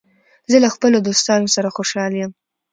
زه 0.51 0.57
له 0.63 0.69
خپلو 0.75 0.97
دوستانو 1.07 1.51
سره 1.55 1.73
خوشحال 1.75 2.11
یم. 2.21 2.31